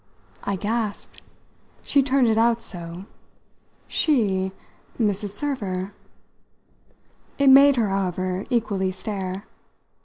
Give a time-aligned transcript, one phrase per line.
[0.43, 1.21] I gasped
[1.83, 3.05] she turned it out so.
[3.87, 4.51] "She
[4.99, 5.29] Mrs.
[5.29, 5.93] Server?"
[7.37, 9.45] It made her, however, equally stare.